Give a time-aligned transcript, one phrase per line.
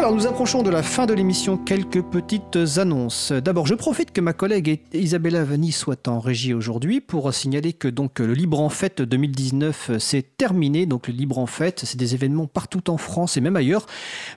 [0.00, 3.32] Alors nous approchons de la fin de l'émission, quelques petites annonces.
[3.32, 7.86] D'abord, je profite que ma collègue Isabella Vanni soit en régie aujourd'hui pour signaler que
[7.86, 10.86] donc le Libre en Fête 2019 s'est terminé.
[10.86, 13.84] Donc le Libre en Fête, c'est des événements partout en France et même ailleurs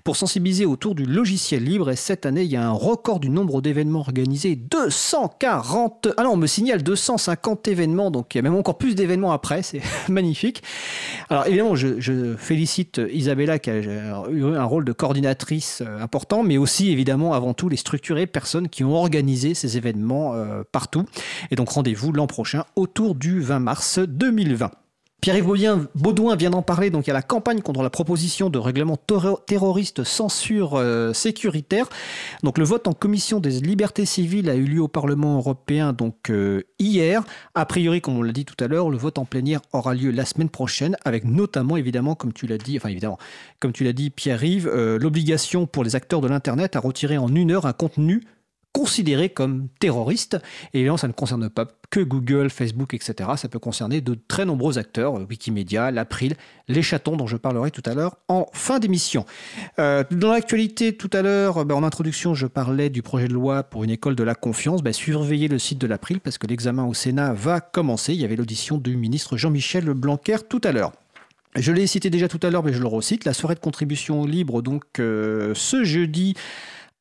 [0.03, 1.91] pour sensibiliser autour du logiciel libre.
[1.91, 6.09] Et cette année, il y a un record du nombre d'événements organisés, 240.
[6.17, 9.31] Ah non, on me signale 250 événements, donc il y a même encore plus d'événements
[9.31, 10.61] après, c'est magnifique.
[11.29, 16.43] Alors évidemment, je, je félicite Isabella qui a eu un rôle de coordinatrice euh, important,
[16.43, 21.05] mais aussi évidemment avant tout les structurées personnes qui ont organisé ces événements euh, partout.
[21.51, 24.71] Et donc rendez-vous l'an prochain autour du 20 mars 2020.
[25.23, 30.03] Pierre-Yves Baudouin vient d'en parler, donc a la campagne contre la proposition de règlement terroriste
[30.03, 31.87] censure euh, sécuritaire.
[32.43, 36.29] Donc le vote en commission des libertés civiles a eu lieu au Parlement européen donc
[36.29, 37.23] euh, hier.
[37.55, 40.11] A priori, comme on l'a dit tout à l'heure, le vote en plénière aura lieu
[40.11, 43.17] la semaine prochaine, avec notamment évidemment, comme tu l'as dit, enfin évidemment,
[43.61, 47.33] comme tu l'as dit Pierre-Yves, euh, l'obligation pour les acteurs de l'internet à retirer en
[47.33, 48.23] une heure un contenu
[48.73, 50.37] considérés comme terroristes.
[50.73, 53.29] Et évidemment, ça ne concerne pas que Google, Facebook, etc.
[53.37, 56.35] Ça peut concerner de très nombreux acteurs, euh, Wikimedia, l'April,
[56.67, 59.25] les chatons dont je parlerai tout à l'heure en fin d'émission.
[59.77, 63.63] Euh, dans l'actualité, tout à l'heure, ben, en introduction, je parlais du projet de loi
[63.63, 64.81] pour une école de la confiance.
[64.81, 68.13] Ben, surveillez le site de l'April parce que l'examen au Sénat va commencer.
[68.13, 70.93] Il y avait l'audition du ministre Jean-Michel Blanquer tout à l'heure.
[71.55, 73.25] Je l'ai cité déjà tout à l'heure, mais je le recite.
[73.25, 76.33] La soirée de contribution libre, donc euh, ce jeudi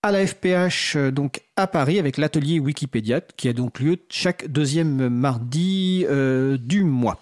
[0.03, 4.49] à la FPH euh, donc à Paris avec l'atelier Wikipédia qui a donc lieu chaque
[4.49, 7.21] deuxième mardi euh, du mois.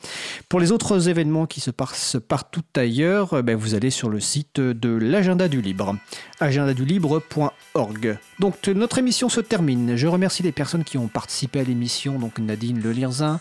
[0.48, 4.19] Pour les autres événements qui se passent partout ailleurs, euh, ben, vous allez sur le
[4.19, 5.94] site de l'agenda du libre,
[6.41, 8.19] agendadulibre.org.
[8.38, 9.97] Donc notre émission se termine.
[9.97, 13.41] Je remercie les personnes qui ont participé à l'émission, donc Nadine Lelirzin,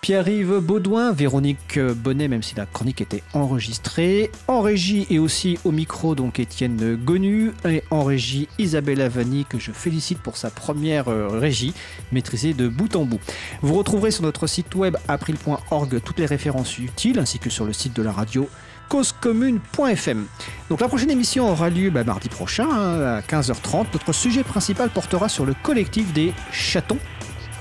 [0.00, 5.70] Pierre-Yves Baudouin, Véronique Bonnet, même si la chronique était enregistrée, en régie et aussi au
[5.70, 11.08] micro, donc Étienne Gonu, et en régie Isabelle Avani, que je félicite pour sa première
[11.08, 11.74] euh, régie,
[12.10, 13.20] maîtrisée de bout en bout.
[13.62, 17.72] Vous retrouverez sur notre site web april.org toutes les références utiles, ainsi que sur le
[17.72, 18.48] site de la radio
[18.88, 20.26] causecommune.fm.
[20.68, 23.86] Donc la prochaine émission aura lieu bah, mardi prochain hein, à 15h30.
[23.94, 26.98] Notre sujet principal portera sur le collectif des chatons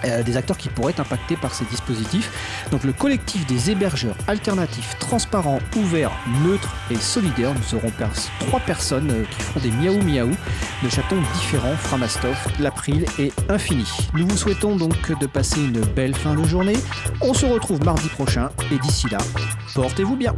[0.05, 2.31] euh, des acteurs qui pourraient être impactés par ces dispositifs.
[2.71, 6.11] Donc le collectif des hébergeurs alternatifs, transparents, ouverts,
[6.43, 7.53] neutres et solidaires.
[7.53, 7.91] Nous aurons
[8.39, 10.31] trois personnes euh, qui feront des miaou miaou
[10.83, 13.87] de chatons différents, Framastoff, l'April et Infini.
[14.13, 16.77] Nous vous souhaitons donc de passer une belle fin de journée.
[17.21, 19.19] On se retrouve mardi prochain et d'ici là,
[19.75, 20.35] portez-vous bien.